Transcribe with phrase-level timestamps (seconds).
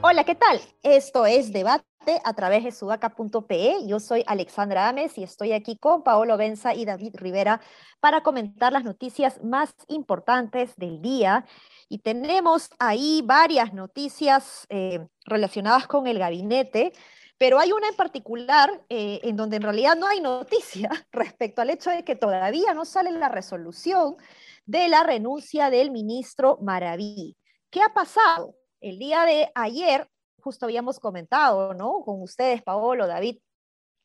[0.00, 0.58] Hola, ¿qué tal?
[0.82, 1.84] Esto es Debate
[2.24, 3.86] a través de sudaca.pe.
[3.86, 7.60] Yo soy Alexandra Ames y estoy aquí con Paolo Benza y David Rivera
[8.00, 11.44] para comentar las noticias más importantes del día.
[11.90, 16.92] Y tenemos ahí varias noticias eh, relacionadas con el gabinete,
[17.38, 21.70] pero hay una en particular eh, en donde en realidad no hay noticia respecto al
[21.70, 24.16] hecho de que todavía no sale la resolución
[24.66, 27.36] de la renuncia del ministro Maraví.
[27.70, 28.56] ¿Qué ha pasado?
[28.80, 30.08] El día de ayer,
[30.40, 32.02] justo habíamos comentado, ¿no?
[32.04, 33.38] Con ustedes, Paolo, David,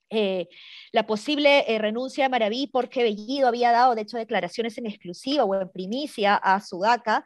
[0.09, 0.47] eh,
[0.91, 5.43] la posible eh, renuncia de Maraví porque Bellido había dado, de hecho, declaraciones en exclusiva
[5.43, 7.25] o en primicia a Sudaca,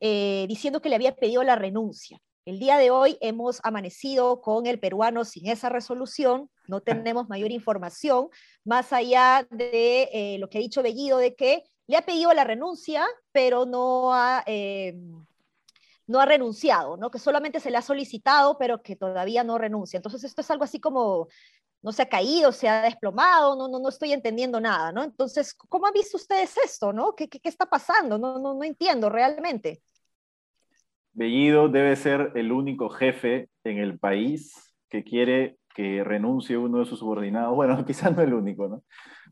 [0.00, 2.20] diciendo que le había pedido la renuncia.
[2.44, 7.50] El día de hoy hemos amanecido con el peruano sin esa resolución, no tenemos mayor
[7.50, 8.28] información,
[8.64, 13.06] más allá de lo que ha dicho Bellido, de que le ha pedido la renuncia,
[13.32, 14.44] pero no ha
[16.06, 17.10] no ha renunciado, ¿no?
[17.10, 19.96] Que solamente se le ha solicitado, pero que todavía no renuncia.
[19.96, 21.28] Entonces, esto es algo así como,
[21.82, 25.02] no se ha caído, se ha desplomado, no, no, no estoy entendiendo nada, ¿no?
[25.02, 27.14] Entonces, ¿cómo han visto ustedes esto, no?
[27.14, 28.18] ¿Qué, qué, qué está pasando?
[28.18, 29.82] No, no, no entiendo realmente.
[31.14, 36.84] Bellido debe ser el único jefe en el país que quiere que renuncie uno de
[36.84, 38.82] sus subordinados, bueno, quizás no el único, ¿no?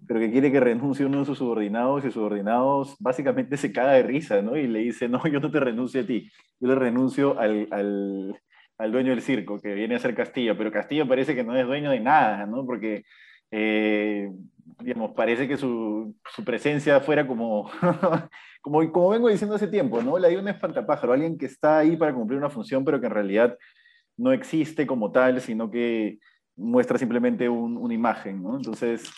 [0.07, 3.93] Pero que quiere que renuncie uno de sus subordinados y sus subordinados básicamente se caga
[3.93, 4.57] de risa, ¿no?
[4.57, 8.41] Y le dice, no, yo no te renuncio a ti, yo le renuncio al, al,
[8.79, 11.65] al dueño del circo, que viene a ser Castillo, pero Castillo parece que no es
[11.67, 12.67] dueño de nada, ¿no?
[12.67, 13.05] Porque,
[13.53, 14.33] eh,
[14.81, 17.71] digamos, parece que su, su presencia fuera como,
[18.63, 20.19] como, como vengo diciendo hace tiempo, ¿no?
[20.19, 23.13] La dio un espantapájaro, alguien que está ahí para cumplir una función, pero que en
[23.13, 23.57] realidad
[24.17, 26.19] no existe como tal, sino que
[26.57, 28.57] muestra simplemente una imagen, ¿no?
[28.57, 29.11] Entonces,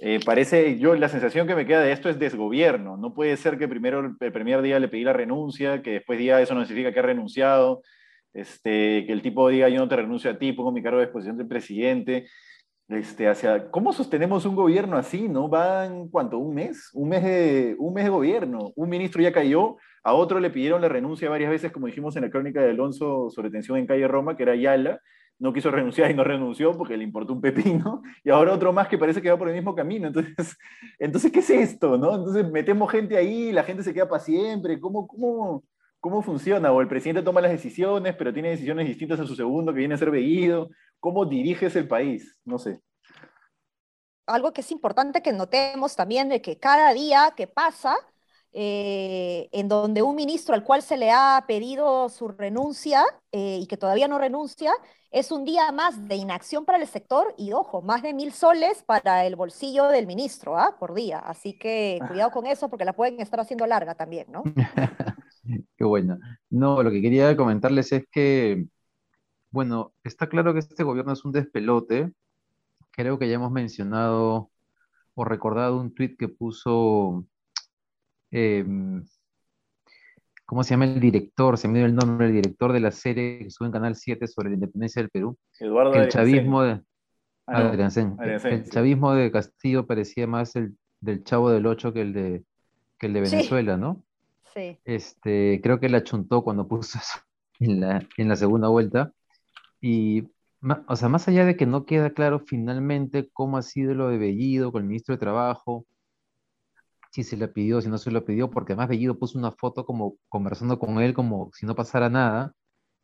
[0.00, 2.96] eh, parece, yo la sensación que me queda de esto es desgobierno.
[2.96, 6.40] No puede ser que primero el primer día le pedí la renuncia, que después día
[6.40, 7.82] eso no significa que ha renunciado,
[8.32, 11.04] este, que el tipo diga yo no te renuncio a ti, pongo mi cargo de
[11.04, 12.26] exposición del presidente.
[12.92, 15.28] Este, hacia, ¿Cómo sostenemos un gobierno así?
[15.28, 16.36] ¿No van cuánto?
[16.38, 16.90] ¿Un mes?
[16.92, 18.72] Un mes, de, un mes de gobierno.
[18.76, 22.22] Un ministro ya cayó, a otro le pidieron la renuncia varias veces, como dijimos en
[22.22, 25.00] la crónica de Alonso sobre tensión en calle Roma, que era Ayala,
[25.38, 28.88] no quiso renunciar y no renunció porque le importó un pepino, y ahora otro más
[28.88, 30.08] que parece que va por el mismo camino.
[30.08, 30.58] Entonces,
[30.98, 31.96] entonces ¿qué es esto?
[31.96, 32.14] No?
[32.14, 34.78] Entonces metemos gente ahí, la gente se queda para siempre.
[34.78, 35.64] ¿Cómo, cómo,
[35.98, 36.70] cómo funciona?
[36.72, 39.94] O el presidente toma las decisiones, pero tiene decisiones distintas a su segundo, que viene
[39.94, 40.68] a ser veído.
[41.02, 42.38] ¿Cómo diriges el país?
[42.44, 42.80] No sé.
[44.24, 47.96] Algo que es importante que notemos también de que cada día que pasa,
[48.52, 53.02] eh, en donde un ministro al cual se le ha pedido su renuncia
[53.32, 54.72] eh, y que todavía no renuncia,
[55.10, 58.84] es un día más de inacción para el sector y, ojo, más de mil soles
[58.84, 60.76] para el bolsillo del ministro ¿ah?
[60.78, 61.18] por día.
[61.18, 64.44] Así que cuidado con eso porque la pueden estar haciendo larga también, ¿no?
[65.76, 66.16] Qué bueno.
[66.48, 68.68] No, lo que quería comentarles es que,
[69.52, 72.12] bueno, está claro que este gobierno es un despelote.
[72.90, 74.50] Creo que ya hemos mencionado
[75.14, 77.26] o recordado un tuit que puso
[78.32, 79.04] Em,
[80.46, 81.58] ¿cómo se llama el director?
[81.58, 84.26] Se me dio el nombre, el director de la serie que sube en Canal 7
[84.26, 85.36] sobre la independencia del Perú.
[85.60, 86.80] Eduardo el chavismo de,
[87.46, 92.44] ah, el, chavismo de Castillo parecía más el del Chavo del Ocho que el de,
[92.98, 94.02] que el de Venezuela, ¿no?
[94.54, 94.78] Sí.
[94.84, 97.20] Este, creo que la chuntó cuando puso eso
[97.60, 99.12] en la, en la segunda vuelta.
[99.82, 100.30] Y,
[100.88, 104.18] o sea, más allá de que no queda claro finalmente cómo ha sido lo de
[104.18, 105.86] Bellido con el ministro de Trabajo,
[107.10, 109.84] si se le pidió, si no se lo pidió, porque además Bellido puso una foto
[109.84, 112.54] como conversando con él como si no pasara nada,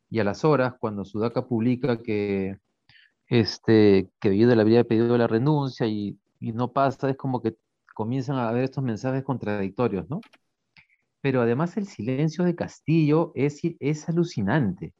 [0.09, 2.57] y a las horas, cuando Sudaca publica que,
[3.27, 7.57] este, que Bellido le habría pedido la renuncia y, no pasa, es como que
[7.93, 10.21] comienzan a haber estos mensajes contradictorios, ¿no?
[11.21, 14.93] Pero además el silencio de Castillo es, es alucinante.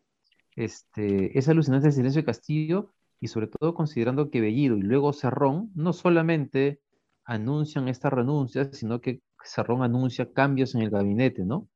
[0.56, 5.14] Este, es alucinante el silencio de Castillo y sobre todo considerando que Bellido y luego
[5.14, 6.80] Cerrón no solamente
[7.26, 11.68] anuncian esta renuncia, sino que Cerrón anuncia cambios en el gabinete, ¿no?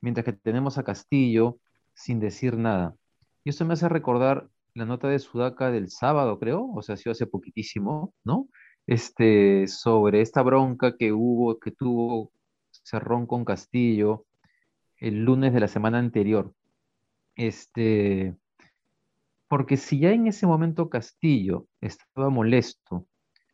[0.00, 1.58] Mientras que tenemos a Castillo
[1.94, 2.94] sin decir nada.
[3.44, 6.98] Y eso me hace recordar la nota de Sudaca del sábado, creo, o sea, ha
[6.98, 8.48] sido hace poquitísimo, ¿no?
[8.86, 12.32] Este, sobre esta bronca que hubo, que tuvo
[12.70, 14.26] Cerrón con Castillo
[14.98, 16.54] el lunes de la semana anterior.
[17.40, 18.36] Este,
[19.48, 23.06] porque si ya en ese momento Castillo estaba molesto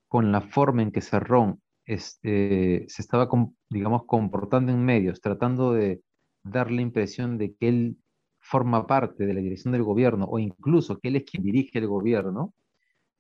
[0.09, 3.29] con la forma en que Cerrón este, se estaba,
[3.71, 6.03] digamos, comportando en medios, tratando de
[6.43, 7.97] dar la impresión de que él
[8.41, 11.87] forma parte de la dirección del gobierno o incluso que él es quien dirige el
[11.87, 12.55] gobierno,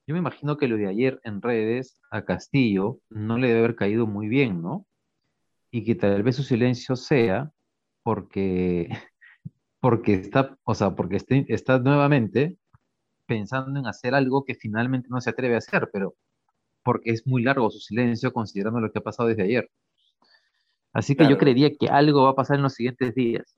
[0.09, 3.77] yo me imagino que lo de ayer en redes a Castillo no le debe haber
[3.77, 4.85] caído muy bien, ¿no?
[5.71, 7.53] Y que tal vez su silencio sea
[8.03, 8.89] porque,
[9.87, 12.56] porque está, o sea, porque está, está nuevamente
[13.25, 16.17] pensando en hacer algo que finalmente no se atreve a hacer, pero
[16.83, 19.71] porque es muy largo su silencio considerando lo que ha pasado desde ayer.
[20.93, 23.56] Así que yo creería que algo va a pasar en los siguientes días.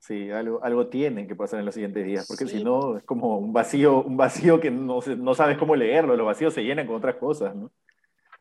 [0.00, 3.38] Sí, algo, algo tiene que pasar en los siguientes días, porque si no es como
[3.38, 6.96] un vacío, un vacío que no, no sabes cómo leerlo, los vacíos se llenan con
[6.96, 7.72] otras cosas, ¿no?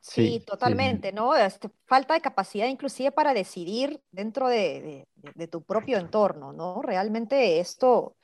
[0.05, 1.33] Sí, totalmente, ¿no?
[1.33, 6.81] Este, falta de capacidad inclusive para decidir dentro de, de, tu propio entorno, ¿no?
[6.81, 8.17] Realmente esto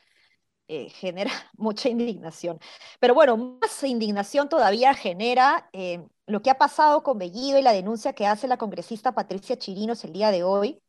[0.68, 2.60] eh, genera mucha indignación.
[3.00, 7.72] Pero bueno, más indignación todavía genera eh, lo que ha pasado con Bellido y la
[7.72, 10.82] denuncia que hace la congresista Patricia Chirinos el día de hoy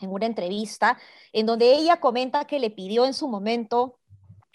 [0.00, 0.98] en una entrevista,
[1.32, 3.98] en donde ella comenta que le pidió en su momento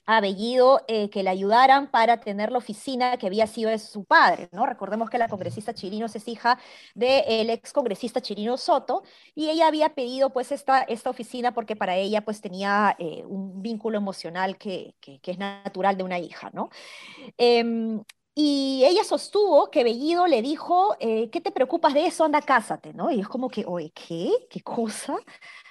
[0.06, 4.04] a Bellido eh, que le ayudaran para tener la oficina que había sido de su
[4.04, 4.66] padre, ¿no?
[4.66, 6.60] Recordemos que la congresista Chirinos es hija
[6.96, 9.04] del ex congresista Chirino Soto
[9.36, 13.62] y ella había pedido pues esta, esta oficina porque para ella pues tenía eh, un
[13.62, 16.70] vínculo emocional que, que, es natural de una hija, ¿no?
[17.38, 22.24] Em, y ella sostuvo que Bellido le dijo, eh, ¿qué te preocupas de eso?
[22.24, 23.12] Anda, cásate, ¿no?
[23.12, 24.32] Y es como que, oye, ¿qué?
[24.50, 25.18] ¿Qué cosa?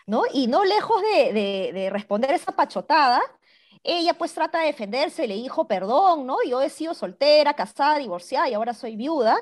[0.07, 0.23] ¿No?
[0.33, 3.21] Y no lejos de, de, de responder esa pachotada,
[3.83, 6.37] ella pues trata de defenderse, le dijo, perdón, ¿no?
[6.47, 9.37] Yo he sido soltera, casada, divorciada y ahora soy viuda.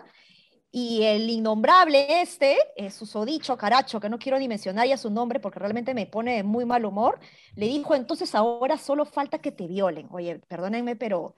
[0.70, 5.40] Y el innombrable este, eh, susodicho, caracho, que no quiero ni mencionar ya su nombre
[5.40, 7.20] porque realmente me pone de muy mal humor,
[7.54, 10.08] le dijo, entonces ahora solo falta que te violen.
[10.12, 11.34] Oye, perdónenme, pero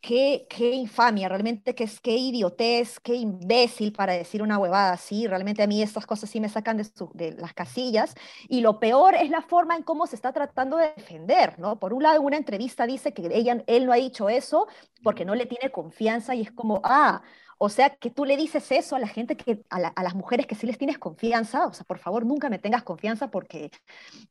[0.00, 5.26] Qué, qué, infamia, realmente qué, qué idiotez, qué imbécil para decir una huevada así.
[5.26, 8.14] Realmente a mí estas cosas sí me sacan de, de, las casillas.
[8.48, 11.78] Y lo peor es la forma en cómo se está tratando de defender, ¿no?
[11.80, 14.68] Por un lado, una entrevista dice que ella, él no ha dicho eso
[15.02, 17.22] porque no le tiene confianza y es como, ah,
[17.58, 20.46] o sea, que tú le dices eso a la gente, que, a, a las mujeres
[20.46, 23.70] que sí les tienes confianza, o sea, por favor, nunca me tengas confianza porque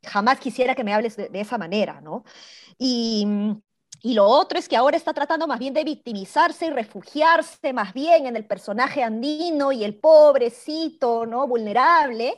[0.05, 2.23] jamás quisiera que me hables de, de esa manera, ¿no?
[2.77, 3.27] Y
[4.01, 7.93] y lo otro es que ahora está tratando más bien de victimizarse y refugiarse más
[7.93, 11.47] bien en el personaje andino y el pobrecito, ¿no?
[11.47, 12.35] Vulnerable.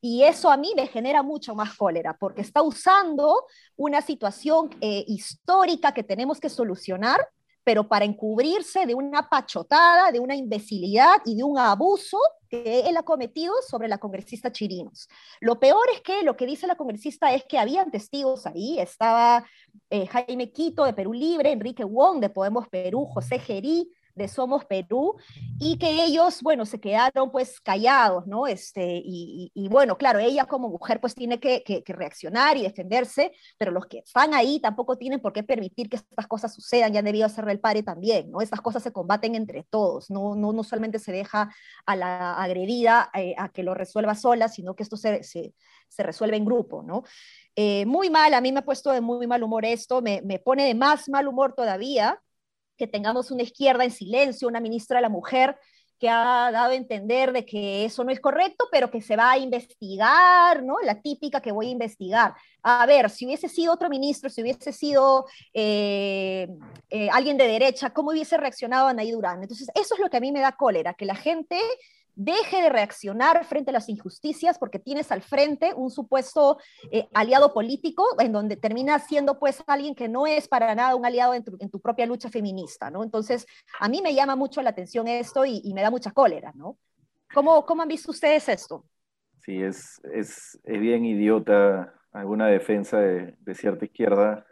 [0.00, 5.04] Y eso a mí me genera mucho más cólera, porque está usando una situación eh,
[5.06, 7.20] histórica que tenemos que solucionar
[7.64, 12.18] pero para encubrirse de una pachotada, de una imbecilidad y de un abuso
[12.52, 15.08] que él ha cometido sobre la congresista Chirinos.
[15.40, 19.46] Lo peor es que lo que dice la congresista es que habían testigos ahí, estaba
[19.88, 24.64] eh, Jaime Quito de Perú Libre, Enrique Wong de Podemos Perú, José Gerí de Somos
[24.64, 25.16] Perú
[25.58, 28.46] y que ellos, bueno, se quedaron pues callados, ¿no?
[28.46, 33.86] Este, y, bueno, claro, ella como mujer pues tiene que, reaccionar y defenderse, pero los
[33.86, 37.26] que están ahí tampoco tienen por qué permitir que estas cosas sucedan, ya han debido
[37.26, 38.40] hacerle el padre también, ¿no?
[38.40, 41.54] Estas cosas se combaten entre todos, no, no, no solamente se deja
[41.86, 45.54] a la agredida eh, a que lo resuelva sola, sino que esto se, se,
[45.88, 47.04] se resuelve en grupo, ¿no?
[47.54, 50.38] Eh, muy mal, a mí me ha puesto de muy mal humor esto, me, me
[50.38, 52.18] pone de más mal humor todavía,
[52.82, 55.56] que tengamos una izquierda en silencio, una ministra de la mujer
[56.00, 59.30] que ha dado a entender de que eso no es correcto, pero que se va
[59.30, 60.80] a investigar, ¿no?
[60.82, 62.34] La típica que voy a investigar.
[62.64, 66.48] A ver, si hubiese sido otro ministro, si hubiese sido eh,
[66.90, 69.42] eh, alguien de derecha, ¿cómo hubiese reaccionado Anaí Durán?
[69.42, 71.56] Entonces, eso es lo que a mí me da cólera, que la gente
[72.14, 76.58] deje de reaccionar frente a las injusticias porque tienes al frente un supuesto
[76.90, 81.06] eh, aliado político en donde termina siendo pues alguien que no es para nada un
[81.06, 83.02] aliado en tu, propia lucha feminista, ¿no?
[83.02, 83.46] Entonces,
[83.80, 86.76] a mí me llama mucho la atención esto y, me da mucha cólera, ¿no?
[87.32, 88.84] ¿Cómo, ¿Cómo, han visto ustedes esto?
[89.38, 94.46] Sí, es, es, bien idiota alguna defensa de, cierta izquierda.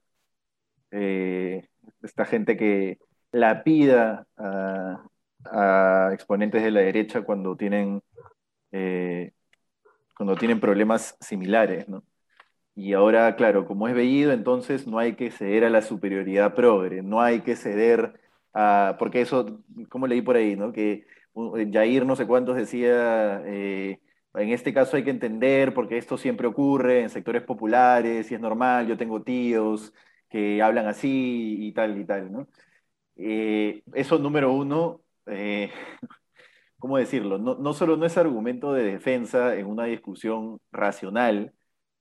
[0.91, 1.69] Eh,
[2.03, 2.99] esta gente que
[3.33, 5.05] la pida a,
[5.45, 8.03] a exponentes de la derecha cuando tienen,
[8.73, 9.33] eh,
[10.17, 12.05] cuando tienen problemas similares, ¿no?
[12.75, 17.03] Y ahora, claro, como es Bellido, entonces no hay que ceder a la superioridad progre,
[17.03, 18.21] no hay que ceder
[18.55, 20.73] a, porque eso, como leí por ahí, ¿no?
[20.73, 21.07] Que
[21.73, 24.01] Jair no sé cuántos decía, eh,
[24.35, 28.41] en este caso hay que entender porque esto siempre ocurre en sectores populares y es
[28.41, 29.93] normal, yo tengo tíos
[30.29, 32.49] que hablan así y tal y tal, ¿no?
[33.17, 35.71] Eh, eso número uno, eh,
[36.79, 37.39] ¿cómo decirlo?
[37.39, 41.53] No, no, solo no es argumento de defensa en una discusión racional,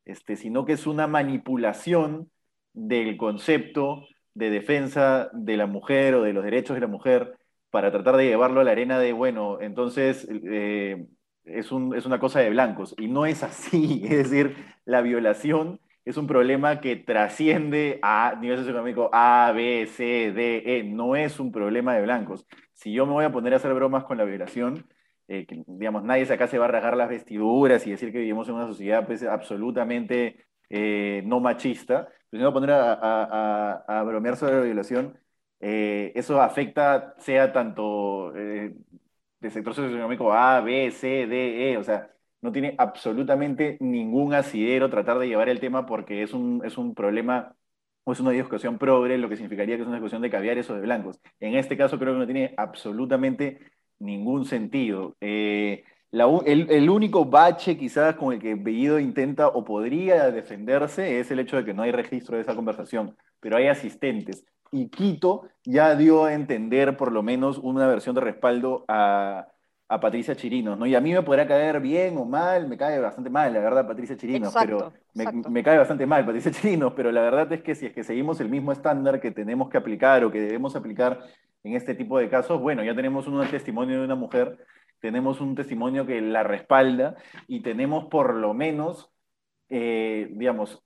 [0.05, 2.31] este, sino que es una manipulación
[2.73, 7.37] del concepto de defensa de la mujer o de los derechos de la mujer
[7.71, 11.05] para tratar de llevarlo a la arena de, bueno, entonces eh,
[11.43, 12.95] es, un, es una cosa de blancos.
[12.97, 15.79] Y no es así, es decir, la violación
[16.09, 20.83] es un problema que trasciende a nivel socioeconómico A, B, C, D, E.
[20.83, 22.47] No es un problema de blancos.
[22.73, 24.87] Si yo me voy a poner a hacer bromas con la violación,
[25.27, 28.55] eh, digamos, nadie acá se va a rasgar las vestiduras y decir que vivimos en
[28.55, 32.05] una sociedad pues, absolutamente eh, no machista.
[32.29, 35.19] Pues si me voy a poner a, bromear sobre la violación,
[35.59, 42.11] eh, eso afecta, sea tanto de sector socioeconómico A, B, C, D, E, o sea,
[42.41, 46.95] no tiene absolutamente ningún asidero tratar de llevar el tema porque es un, es un
[46.95, 47.55] problema
[48.03, 50.75] o es una discusión progre, lo que significaría que es una discusión de caviares o
[50.75, 51.19] de blancos.
[51.39, 53.59] En este caso creo que no tiene absolutamente
[53.99, 55.15] ningún sentido.
[55.21, 61.29] Eh, el, el, único bache quizás con el que Bellido intenta o podría defenderse es
[61.29, 64.45] el hecho de que no hay registro de esa conversación, pero hay asistentes.
[64.71, 69.47] Y Quito ya dio a entender por lo menos una versión de respaldo a,
[69.91, 70.85] a Patricia Chirinos, ¿no?
[70.85, 73.87] Y a mí me podrá caer bien o mal, me cae bastante mal, la verdad,
[73.87, 77.87] Patricia Chirinos, pero me, cae bastante mal Patricia Chirinos, pero la verdad es que si
[77.87, 81.25] es que seguimos el mismo estándar que tenemos que aplicar o que debemos aplicar
[81.63, 84.63] en este tipo de casos, bueno, ya tenemos un testimonio de una mujer,
[84.99, 87.15] tenemos un testimonio que la respalda
[87.47, 89.11] y tenemos por lo menos,
[89.69, 90.83] eh, digamos,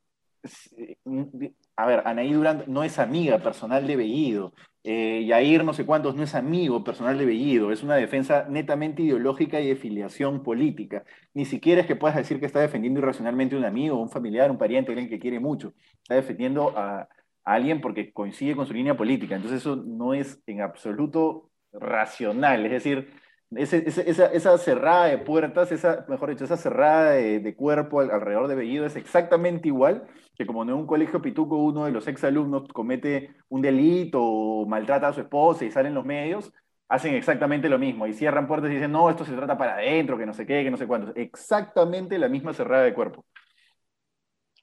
[1.75, 6.15] a ver, Anaí Durán no es amiga personal de Bellido, eh, Yair no sé cuántos
[6.15, 11.05] no es amigo personal de Bellido, es una defensa netamente ideológica y de filiación política.
[11.33, 14.51] Ni siquiera es que puedas decir que está defendiendo irracionalmente a un amigo, un familiar,
[14.51, 15.73] un pariente, alguien que quiere mucho.
[16.01, 17.07] Está defendiendo a,
[17.45, 19.35] alguien porque coincide con su línea política.
[19.35, 22.65] Entonces eso no es en absoluto racional.
[22.65, 23.09] Es decir,
[23.55, 28.95] esa, cerrada de puertas, esa, mejor dicho, esa cerrada de, cuerpo alrededor de Bellido es
[28.95, 34.19] exactamente igual que como en un colegio pituco uno de los exalumnos comete un delito
[34.21, 36.51] o maltrata a su esposa y salen los medios,
[36.87, 40.17] hacen exactamente lo mismo y cierran puertas y dicen, no, esto se trata para adentro,
[40.17, 41.11] que no sé qué, que no sé cuánto.
[41.15, 43.25] Exactamente la misma cerrada de cuerpo.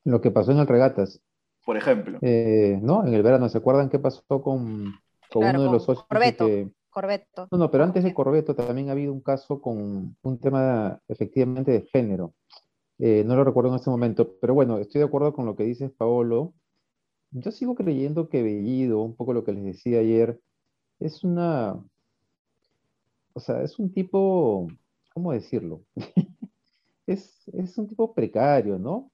[0.04, 1.20] Lo que pasó en el Regatas.
[1.64, 2.18] Por ejemplo.
[2.22, 4.94] Eh, no, en el verano, ¿se acuerdan qué pasó con,
[5.30, 6.06] con uno de los socios?
[6.06, 6.48] Corbeto.
[6.88, 7.48] Corbeto.
[7.52, 11.70] No, no, pero antes de Corbeto también ha habido un caso con un tema efectivamente
[11.70, 12.34] de género.
[13.00, 15.64] Eh, no lo recuerdo en este momento, pero bueno, estoy de acuerdo con lo que
[15.64, 16.54] dices, Paolo.
[17.32, 20.40] Yo sigo creyendo que Bellido, un poco lo que les decía ayer,
[21.00, 21.82] es una,
[23.32, 24.68] o sea, es un tipo,
[25.14, 25.84] ¿cómo decirlo?
[27.06, 29.10] es, es un tipo precario, ¿no?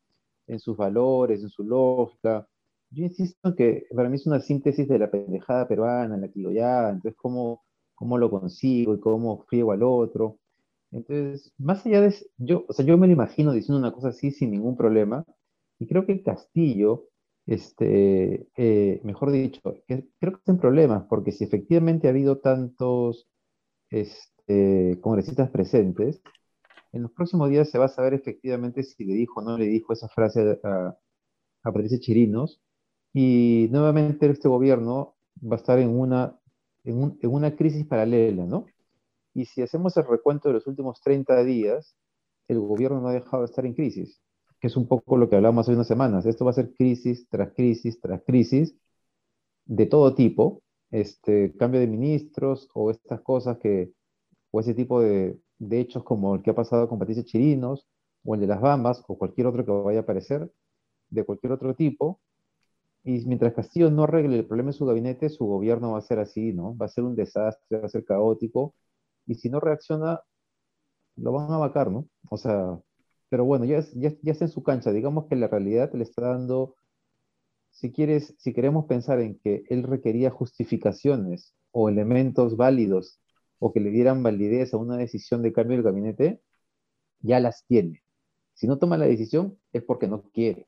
[0.47, 2.49] En sus valores, en su lógica.
[2.91, 6.91] Yo insisto en que para mí es una síntesis de la pendejada peruana, la ya,
[6.91, 7.65] entonces cómo,
[7.95, 10.39] cómo lo consigo y cómo friego al otro.
[10.93, 14.31] Entonces, más allá de, yo, o sea, yo me lo imagino diciendo una cosa así
[14.31, 15.25] sin ningún problema,
[15.79, 17.09] y creo que Castillo,
[17.47, 23.29] este, eh, mejor dicho, que, creo que en problemas, porque si efectivamente ha habido tantos
[23.91, 26.23] este, congresistas presentes,
[26.93, 29.67] en los próximos días se va a saber efectivamente si le dijo o no le
[29.67, 30.97] dijo esa frase a,
[31.63, 32.61] a Patricia Chirinos,
[33.13, 36.39] y nuevamente este gobierno va a estar en una,
[36.85, 38.67] en, en una crisis paralela, ¿no?
[39.37, 41.95] Y si hacemos el recuento de los últimos 30 días,
[42.49, 44.23] el gobierno no ha dejado de estar en crisis,
[44.59, 46.25] que es un poco lo que hablamos hace unas semanas.
[46.25, 48.75] Esto va a ser crisis tras crisis tras crisis
[49.67, 53.93] de todo tipo, este cambio de ministros o estas cosas que,
[54.53, 57.87] o ese tipo de, de hechos como el que ha pasado con Patricia Chirinos,
[58.25, 60.51] o el de las Bambas, o cualquier otro que vaya a aparecer,
[61.11, 62.23] de cualquier otro tipo.
[63.05, 66.21] Y mientras Castillo no arregle el problema en su gabinete, su gobierno va a ser
[66.21, 66.75] así, ¿no?
[66.75, 68.75] Va a ser un desastre, va a ser caótico,
[69.27, 70.21] y si no reacciona,
[71.17, 72.09] lo van a vacar, ¿no?
[72.31, 72.79] O sea,
[73.29, 74.93] pero bueno, ya, ya, ya está en su cancha.
[74.93, 76.77] Digamos que la realidad le está dando,
[77.71, 83.21] si quieres, si queremos pensar en que él requería justificaciones o elementos válidos
[83.59, 86.41] o que le dieran validez a una decisión de cambio del gabinete,
[87.21, 88.03] ya las tiene.
[88.55, 90.67] Si no toma la decisión es porque no quiere.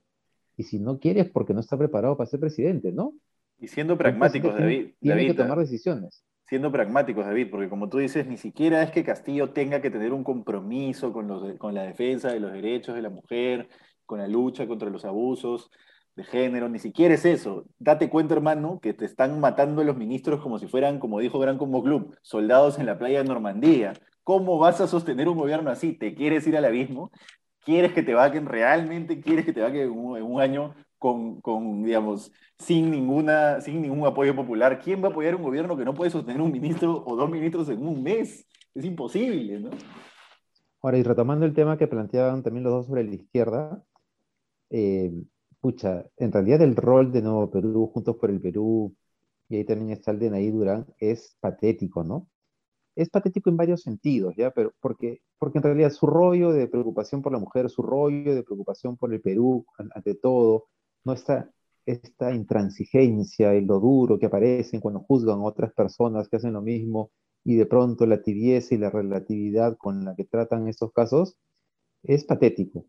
[0.56, 3.14] Y si no quiere es porque no está preparado para ser presidente, ¿no?
[3.60, 4.94] Y siendo pragmáticos, David.
[5.00, 9.04] Tiene que tomar decisiones siendo pragmáticos, David, porque como tú dices, ni siquiera es que
[9.04, 13.02] Castillo tenga que tener un compromiso con, los, con la defensa de los derechos de
[13.02, 13.68] la mujer,
[14.06, 15.70] con la lucha contra los abusos
[16.16, 17.66] de género, ni siquiera es eso.
[17.78, 21.58] Date cuenta, hermano, que te están matando los ministros como si fueran, como dijo Gran
[21.58, 23.92] Combo Club, soldados en la playa de Normandía.
[24.24, 25.92] ¿Cómo vas a sostener un gobierno así?
[25.92, 27.12] ¿Te quieres ir al abismo?
[27.62, 29.20] ¿Quieres que te vaquen realmente?
[29.20, 34.34] ¿Quieres que te vaquen en un año con, con, digamos, sin, ninguna, sin ningún apoyo
[34.34, 34.80] popular.
[34.80, 37.68] ¿Quién va a apoyar un gobierno que no puede sostener un ministro o dos ministros
[37.68, 38.46] en un mes?
[38.74, 39.70] Es imposible, ¿no?
[40.82, 43.82] Ahora, y retomando el tema que planteaban también los dos sobre la izquierda,
[44.70, 45.12] eh,
[45.60, 48.94] pucha, en realidad el rol de Nuevo Perú, Juntos por el Perú,
[49.48, 52.28] y ahí también está el de Naí Durán, es patético, ¿no?
[52.98, 54.50] es patético en varios sentidos, ¿ya?
[54.50, 58.42] Pero porque, porque en realidad su rollo de preocupación por la mujer, su rollo de
[58.42, 59.64] preocupación por el Perú,
[59.94, 60.66] ante todo,
[61.04, 61.50] no está
[61.86, 67.10] esta intransigencia y lo duro que aparecen cuando juzgan otras personas que hacen lo mismo
[67.44, 71.36] y de pronto la tibieza y la relatividad con la que tratan estos casos,
[72.02, 72.84] es patético.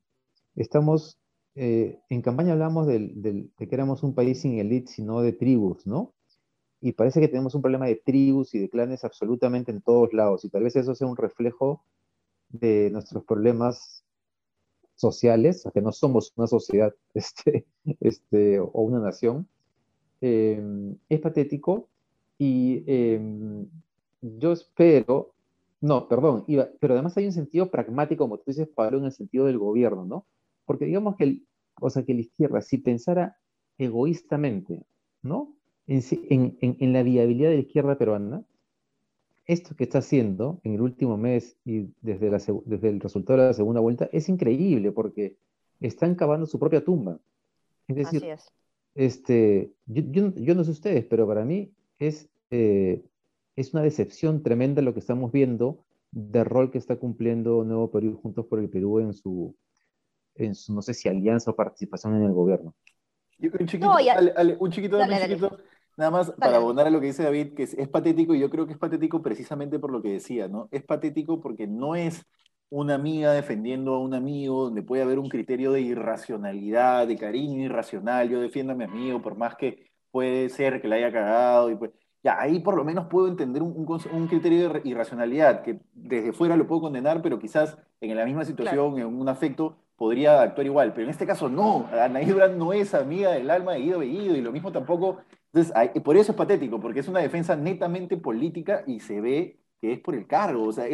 [0.55, 1.17] Estamos,
[1.55, 6.13] eh, en campaña hablamos de que éramos un país sin élite, sino de tribus, ¿no?
[6.81, 10.43] Y parece que tenemos un problema de tribus y de clanes absolutamente en todos lados,
[10.45, 11.83] y tal vez eso sea un reflejo
[12.49, 14.03] de nuestros problemas
[14.99, 17.65] sociales, que no somos una sociedad este,
[17.99, 19.47] este, o una nación,
[20.21, 20.61] eh,
[21.07, 21.87] es patético
[22.37, 23.19] y eh,
[24.21, 25.33] yo espero,
[25.81, 26.45] no, perdón,
[26.79, 30.05] pero además hay un sentido pragmático, como tú dices, Pablo, en el sentido del gobierno,
[30.05, 30.25] ¿no?
[30.65, 31.47] Porque digamos que, el,
[31.79, 33.37] o sea, que la izquierda, si pensara
[33.77, 34.83] egoístamente,
[35.21, 35.55] ¿no?
[35.87, 38.43] En, en, la viabilidad de la izquierda peruana,
[39.49, 43.47] esto que está haciendo en el último mes y desde, la, desde el resultado de
[43.47, 45.37] la segunda vuelta es increíble porque
[45.79, 47.19] están cavando su propia tumba.
[47.87, 48.23] Es decir,
[48.93, 53.03] Este, yo, yo, no sé ustedes, pero para mí es eh,
[53.55, 58.19] es una decepción tremenda lo que estamos viendo del rol que está cumpliendo Nuevo Perú
[58.21, 59.55] Juntos por el Perú en su,
[60.35, 62.73] en su no sé si alianza o participación en el gobierno.
[63.39, 63.91] un chiquito,
[64.59, 64.97] un chiquito,
[65.99, 68.49] nada más para abonar a lo que dice David, que es, es, patético y yo
[68.49, 70.69] creo que es patético precisamente por lo que decía, ¿no?
[70.71, 72.25] Es patético porque no es
[72.69, 77.63] una amiga defendiendo a un amigo donde puede haber un criterio de irracionalidad, de cariño
[77.63, 81.69] irracional, yo defiendo a mi amigo por más que puede ser que la haya cagado
[81.69, 81.91] y pues
[82.23, 86.55] ya, ahí por lo menos puedo entender un, un, criterio de irracionalidad, que desde fuera
[86.55, 90.93] lo puedo condenar, pero quizás en la misma situación, en un afecto, podría actuar igual.
[90.93, 94.35] Pero en este caso no, Anaí Durán no es amiga del alma de Guido Bellido
[94.35, 95.19] y lo mismo tampoco.
[95.53, 99.93] Entonces, por eso es patético, porque es una defensa netamente política y se ve que
[99.93, 100.65] es por el cargo.
[100.65, 100.85] O sea,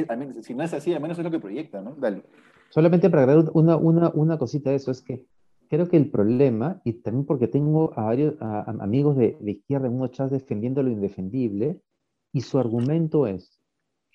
[0.41, 1.95] si no es así, al menos es lo que proyecta, ¿no?
[1.95, 2.23] Dale.
[2.69, 5.25] Solamente para agregar una, una, una cosita de eso, es que
[5.69, 10.11] creo que el problema, y también porque tengo a varios amigos de, izquierda en unos
[10.11, 11.81] chats defendiendo lo indefendible,
[12.31, 13.61] y su argumento es,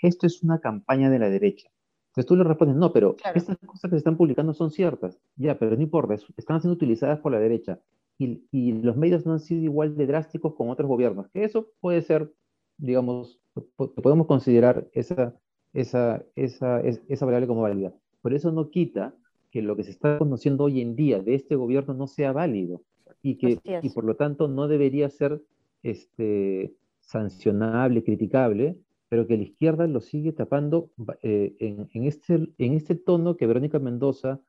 [0.02, 1.68] esto es una campaña de la derecha.
[2.08, 5.18] Entonces tú le respondes, no, pero estas cosas que se están publicando son ciertas.
[5.36, 7.78] Ya, pero no importa, están siendo utilizadas por la derecha.
[8.22, 11.26] Y, y, los medios no han sido igual de drásticos con otros gobiernos.
[11.32, 12.30] Eso puede ser,
[12.76, 13.40] digamos,
[13.74, 15.34] podemos considerar esa,
[15.72, 17.94] esa, esa, esa variable como válida.
[18.20, 19.14] Por eso no quita
[19.50, 22.82] que lo que se está conociendo hoy en día de este gobierno no sea válido
[23.22, 25.42] y que y por lo tanto no debería ser
[25.82, 28.76] este, sancionable, criticable,
[29.08, 30.90] pero que la izquierda lo sigue tapando
[31.22, 34.40] eh, en, este, en este tono que Verónica Mendoza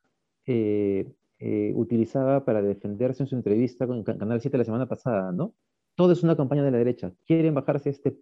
[0.46, 5.54] eh, eh, utilizaba para defenderse en su entrevista con Canal 7 la semana pasada, ¿no?
[5.96, 7.12] Todo es una campaña de la derecha.
[7.26, 8.18] Quieren bajarse este,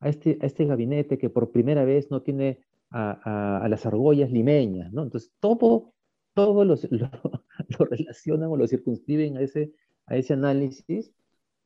[0.00, 3.86] a este, a este gabinete que por primera vez no tiene a, a, a las
[3.86, 5.02] argollas limeñas, ¿no?
[5.02, 5.92] Entonces, todo
[6.34, 9.72] todos los, lo, relacionan o lo circunscriben a ese,
[10.06, 11.12] a ese análisis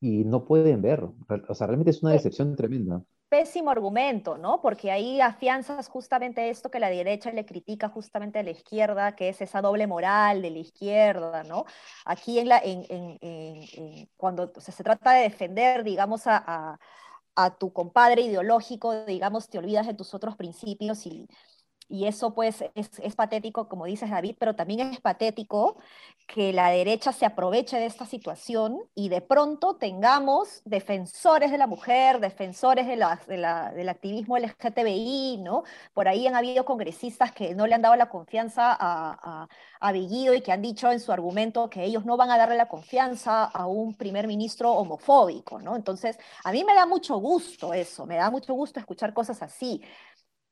[0.01, 1.05] y no pueden ver.
[1.49, 3.03] O sea, realmente es una decepción tremenda.
[3.29, 4.61] Pésimo argumento, ¿no?
[4.61, 9.29] Porque ahí afianzas justamente esto que la derecha le critica justamente a la izquierda, que
[9.29, 11.65] es esa doble moral de la izquierda, ¿no?
[12.05, 16.79] Aquí en la, en, en, cuando se trata de defender, digamos, a, a,
[17.35, 21.27] a tu compadre ideológico, digamos, te olvidas de tus otros principios y,
[21.89, 25.77] y eso pues es, patético, como dices David, pero también es patético
[26.27, 31.69] que la derecha se aproveche de esta situación y de pronto tengamos defensores de la
[31.69, 35.63] mujer, defensores de del activismo LGTBI, ¿no?
[35.95, 39.49] Por ahí han habido congresistas que no le han dado la confianza a, a,
[39.81, 42.69] a y que han dicho en su argumento que ellos no van a darle la
[42.69, 45.77] confianza a un primer ministro homofóbico, ¿no?
[45.77, 49.83] Entonces, a mí me da mucho gusto eso, me da mucho gusto escuchar cosas así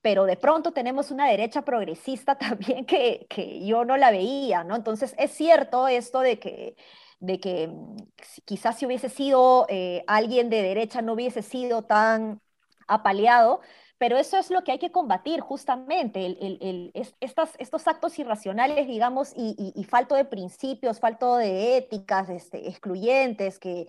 [0.05, 4.77] pero de pronto tenemos una derecha progresista también que, que yo no la veía, ¿no?
[4.77, 6.77] Entonces es cierto esto de que,
[7.21, 7.97] de que mm,
[8.45, 12.43] quizás si hubiese sido eh, alguien de derecha no hubiese sido tan
[12.87, 13.63] apaleado,
[13.99, 19.85] pero eso es lo que hay que combatir justamente, el, estos actos irracionales, digamos, y,
[19.89, 23.87] falto de principios, falto de éticas este, excluyentes, que,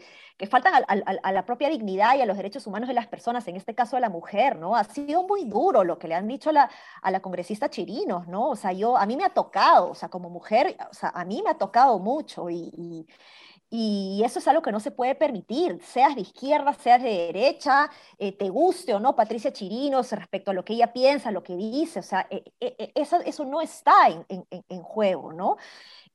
[0.49, 3.73] faltan a, la propia dignidad y a los derechos humanos de las personas, en este
[3.73, 4.75] caso a la mujer, ¿no?
[4.75, 6.69] Ha sido muy duro lo que le han dicho a la,
[7.01, 8.49] a la congresista Chirinos, ¿no?
[8.49, 11.25] O sea, yo, a mí me ha tocado, o sea, como mujer, o sea, a
[11.25, 13.05] mí me ha tocado mucho y
[13.54, 17.89] y eso es algo que no se puede permitir, seas de izquierda, seas de derecha,
[18.17, 21.55] eh, te guste o no Patricia Chirinos respecto a lo que ella piensa, lo que
[21.55, 25.57] dice, o sea, eh, eh, eso, eso, no está en, en, juego, ¿no?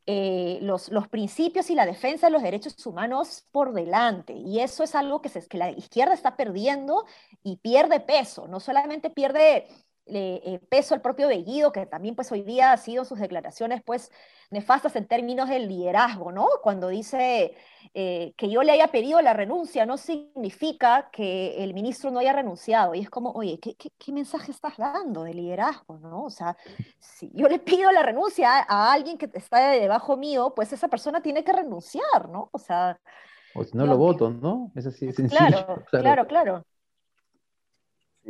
[0.07, 4.33] los, los, principios y la defensa de los derechos humanos por delante.
[4.33, 7.05] Y eso es algo que, se, que la izquierda está perdiendo
[7.45, 8.49] y pierde peso.
[8.49, 9.69] No solamente pierde
[10.17, 14.11] eh, peso el propio Bellido, que también pues hoy día ha sido sus declaraciones pues
[14.51, 16.49] nefastas en términos del liderazgo, ¿no?
[16.63, 17.55] Cuando dice
[17.95, 22.33] eh, que yo le haya pedido la renuncia no significa que el ministro no haya
[22.33, 22.95] renunciado.
[22.95, 26.25] Y es como, oye, ¿qué, qué, mensaje estás dando de liderazgo, no?
[26.25, 26.57] O sea,
[26.99, 31.21] si yo le pido la renuncia a, alguien que está debajo mío, pues esa persona
[31.23, 32.49] tiene que renunciar, ¿no?
[32.53, 32.99] O sea...
[33.55, 34.71] O si no lo voto, ¿no?
[34.77, 35.39] Es así sencillo.
[35.51, 36.27] claro, claro.
[36.27, 36.65] claro.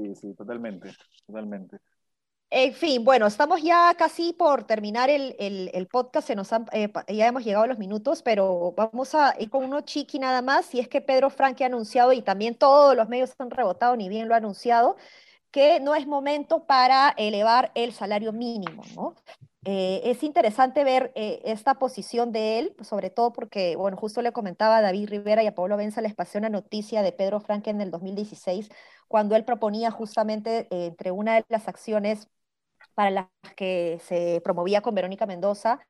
[0.00, 0.92] Sí, sí, totalmente,
[1.26, 1.78] totalmente.
[2.52, 7.28] En fin, bueno, estamos ya casi por terminar el, el, podcast, se nos eh, ya
[7.28, 10.80] hemos llegado a los minutos, pero vamos a ir con uno chiqui nada más, y
[10.80, 14.26] es que Pedro Franque ha anunciado, y también todos los medios han rebotado, ni bien
[14.26, 14.96] lo ha anunciado,
[15.52, 19.14] que no es momento para elevar el salario mínimo, ¿no?
[19.66, 24.32] Eh, es interesante ver eh, esta posición de él, sobre todo porque, bueno, justo le
[24.32, 27.68] comentaba a David Rivera y a Pablo Benza, les pasé una noticia de Pedro Franque
[27.68, 28.70] en el 2016,
[29.10, 32.28] cuando él proponía justamente eh, entre una de las acciones
[32.94, 35.80] para las que se promovía con Verónica Mendoza,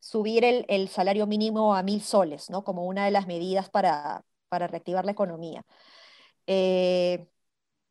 [0.00, 2.64] subir el, salario mínimo a mil soles, ¿no?
[2.64, 5.62] Como una de las medidas para, para reactivar la economía.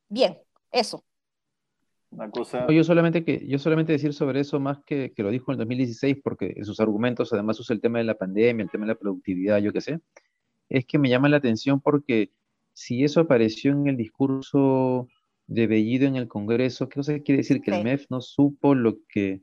[0.10, 0.40] bien,
[0.72, 1.04] eso.
[2.70, 5.60] Yo solamente, que, yo solamente decir sobre eso más que, que lo dijo en el
[5.60, 8.94] 2016, porque en sus argumentos además usa el tema de la pandemia, el tema de
[8.94, 10.00] la productividad, yo qué sé,
[10.70, 12.32] es que me llama la atención porque
[12.74, 15.08] si eso apareció en el discurso
[15.48, 17.62] de Bellido en el Congreso, ¿qué cosa quiere decir?
[17.62, 19.42] Que el MEF no supo lo que,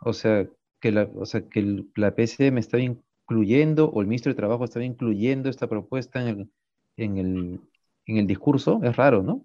[0.00, 0.46] o sea,
[0.80, 4.84] que la, o sea, que la PCM estaba incluyendo, o el ministro de Trabajo estaba
[4.84, 6.50] incluyendo esta propuesta en el,
[6.96, 7.60] en el,
[8.06, 9.44] en el discurso, es raro, ¿no?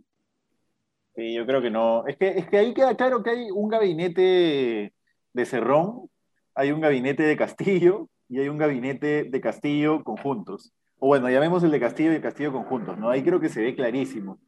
[1.16, 2.06] Sí, yo creo que no.
[2.08, 4.94] Es que, es que ahí queda claro que hay un gabinete
[5.34, 6.10] de Cerrón,
[6.54, 10.74] hay un gabinete de Castillo y hay un gabinete de Castillo conjuntos.
[11.06, 13.12] O bueno, llamemos el de Castillo y Castillo conjuntos, ¿no?
[13.12, 14.40] Ahí creo que se ve clarísimo.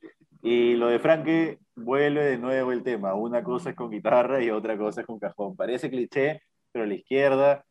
[0.41, 3.13] Y lo de Franque vuelve de nuevo el tema.
[3.13, 5.56] Una cosa es con guitarra y otra cosa es con cajón.
[5.56, 6.41] Parece cliché,
[6.72, 7.63] pero la izquierda,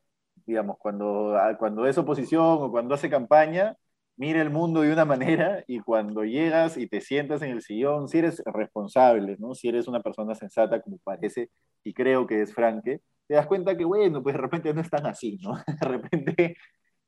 [0.47, 3.77] digamos, cuando, cuando es oposición o cuando hace campaña,
[4.17, 8.07] mira el mundo de una manera y cuando llegas y te sientas en el sillón,
[8.07, 9.57] si eres responsable, ¿no?
[9.57, 11.51] si eres una persona sensata como parece
[11.83, 14.91] y creo que es Franke, te das cuenta que, bueno, pues de repente no es
[14.91, 15.57] tan así, ¿no?
[15.81, 16.57] De repente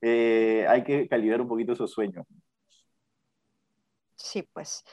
[0.01, 2.27] eh, hay que calibrar un poquito esos sueños.
[4.17, 4.85] Sí, pues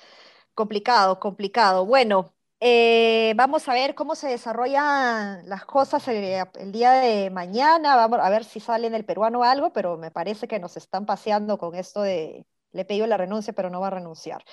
[0.54, 1.86] complicado, complicado.
[1.86, 7.96] Bueno, eh, vamos a ver cómo se desarrollan las cosas el, día de mañana.
[7.96, 11.06] Vamos a ver si sale en el peruano algo, pero me parece que nos están
[11.06, 14.44] paseando con esto de le pido la renuncia, pero no va a renunciar.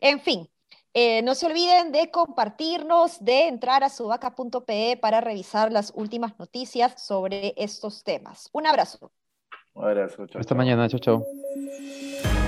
[0.00, 0.50] En fin,
[0.94, 7.02] eh, no se olviden de compartirnos, de entrar a subaca.pe para revisar las últimas noticias
[7.02, 8.48] sobre estos temas.
[8.52, 9.12] Un abrazo.
[10.40, 10.88] Hasta mañana.
[10.88, 12.47] Chao, chao.